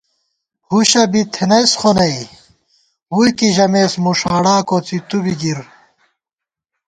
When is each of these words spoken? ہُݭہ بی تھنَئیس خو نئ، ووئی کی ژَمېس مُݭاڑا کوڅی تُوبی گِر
ہُݭہ 0.69 1.03
بی 1.11 1.21
تھنَئیس 1.33 1.71
خو 1.79 1.91
نئ، 1.97 2.15
ووئی 3.11 3.31
کی 3.37 3.47
ژَمېس 3.55 3.93
مُݭاڑا 4.03 4.55
کوڅی 4.67 4.97
تُوبی 5.07 5.33
گِر 5.41 5.59